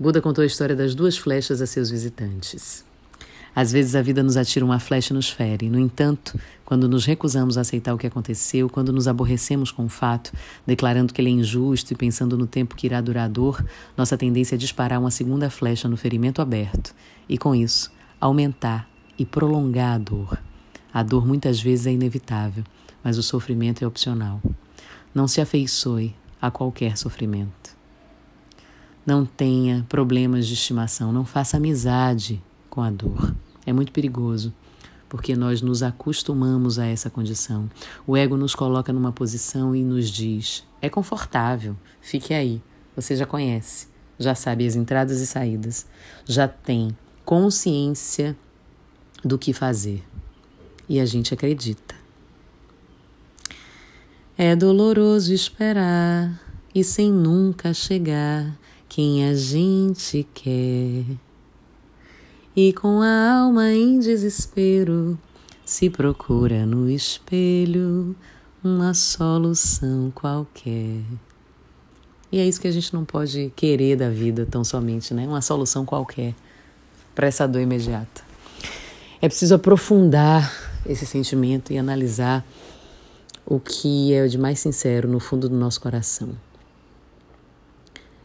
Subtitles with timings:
[0.00, 2.84] Buda contou a história das duas flechas a seus visitantes.
[3.52, 5.68] Às vezes a vida nos atira uma flecha e nos fere.
[5.68, 9.88] No entanto, quando nos recusamos a aceitar o que aconteceu, quando nos aborrecemos com o
[9.88, 10.32] fato,
[10.64, 13.64] declarando que ele é injusto e pensando no tempo que irá durar a dor,
[13.96, 16.94] nossa tendência é disparar uma segunda flecha no ferimento aberto
[17.28, 17.90] e, com isso,
[18.20, 18.88] aumentar
[19.18, 20.38] e prolongar a dor.
[20.94, 22.62] A dor muitas vezes é inevitável,
[23.02, 24.40] mas o sofrimento é opcional.
[25.12, 27.77] Não se afeiçoe a qualquer sofrimento.
[29.08, 33.34] Não tenha problemas de estimação, não faça amizade com a dor.
[33.64, 34.52] É muito perigoso,
[35.08, 37.70] porque nós nos acostumamos a essa condição.
[38.06, 42.60] O ego nos coloca numa posição e nos diz: é confortável, fique aí.
[42.94, 45.86] Você já conhece, já sabe as entradas e saídas,
[46.26, 46.94] já tem
[47.24, 48.36] consciência
[49.24, 50.04] do que fazer.
[50.86, 51.94] E a gente acredita.
[54.36, 56.38] É doloroso esperar
[56.74, 58.54] e sem nunca chegar
[58.88, 61.04] quem a gente quer
[62.56, 65.18] e com a alma em desespero
[65.64, 68.16] se procura no espelho
[68.64, 71.02] uma solução qualquer.
[72.32, 75.26] E é isso que a gente não pode querer da vida tão somente, né?
[75.26, 76.34] Uma solução qualquer
[77.14, 78.22] para essa dor imediata.
[79.20, 80.52] É preciso aprofundar
[80.86, 82.44] esse sentimento e analisar
[83.46, 86.30] o que é de mais sincero no fundo do nosso coração.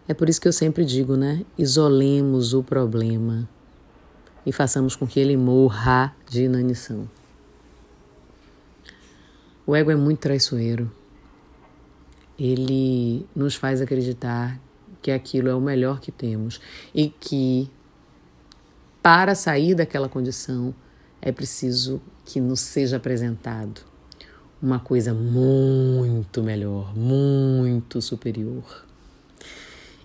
[0.06, 1.46] É por isso que eu sempre digo, né?
[1.58, 3.48] Isolemos o problema
[4.46, 7.10] e façamos com que ele morra de inanição.
[9.66, 10.92] O ego é muito traiçoeiro.
[12.38, 14.60] Ele nos faz acreditar
[15.02, 16.60] que aquilo é o melhor que temos
[16.94, 17.72] e que
[19.02, 20.76] para sair daquela condição
[21.22, 23.82] é preciso que nos seja apresentado
[24.62, 28.84] uma coisa muito melhor, muito superior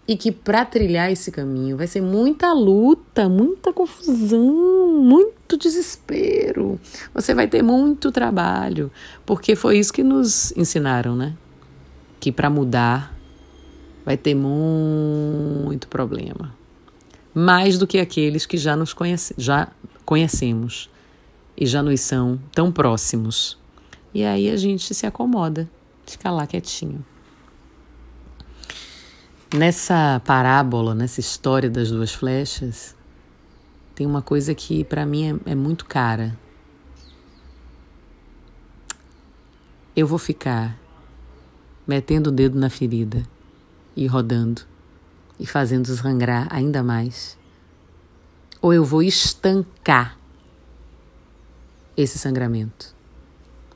[0.09, 6.81] e que para trilhar esse caminho vai ser muita luta, muita confusão, muito desespero.
[7.13, 8.91] Você vai ter muito trabalho,
[9.27, 11.37] porque foi isso que nos ensinaram, né?
[12.19, 13.15] Que para mudar
[14.03, 16.57] vai ter muito problema.
[17.35, 19.69] Mais do que aqueles que já nos conhece, já
[20.07, 20.89] conhecemos
[21.55, 23.59] e já nos são tão próximos.
[24.15, 25.69] E aí a gente se acomoda,
[26.07, 27.05] fica lá quietinho.
[29.55, 32.95] Nessa parábola, nessa história das duas flechas,
[33.95, 36.39] tem uma coisa que para mim é, é muito cara.
[39.97, 40.79] Eu vou ficar
[41.87, 43.27] metendo o dedo na ferida
[43.97, 44.63] e rodando
[45.41, 47.39] e fazendo sangrar ainda mais.
[48.61, 50.19] Ou eu vou estancar
[51.97, 52.95] esse sangramento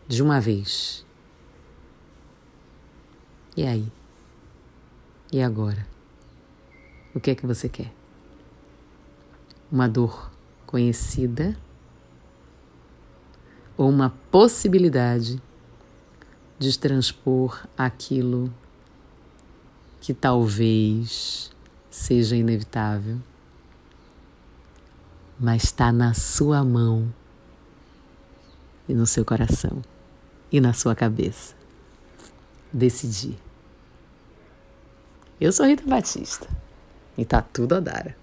[0.06, 1.02] de uma vez.
[3.56, 3.90] E aí?
[5.32, 5.86] E agora?
[7.14, 7.90] O que é que você quer?
[9.70, 10.30] Uma dor
[10.66, 11.56] conhecida
[13.74, 15.40] ou uma possibilidade
[16.58, 18.52] de transpor aquilo
[20.02, 21.50] que talvez
[21.90, 23.18] seja inevitável,
[25.40, 27.12] mas está na sua mão
[28.86, 29.80] e no seu coração
[30.52, 31.54] e na sua cabeça.
[32.70, 33.51] Decidir.
[35.42, 36.46] Eu sou Rita Batista
[37.18, 38.14] e tá tudo a dar.